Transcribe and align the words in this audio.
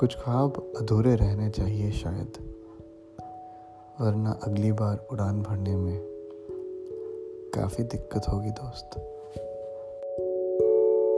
कुछ 0.00 0.16
ख्वाब 0.16 0.72
अधूरे 0.76 1.14
रहने 1.14 1.50
चाहिए 1.50 1.90
शायद, 1.90 2.32
वरना 4.00 4.40
अगली 4.42 4.72
बार 4.72 5.06
उड़ान 5.12 5.42
भरने 5.42 5.76
में 5.76 6.00
काफ़ी 7.54 7.84
दिक्कत 7.84 8.22
होगी 8.28 8.50
दोस्त। 8.50 9.13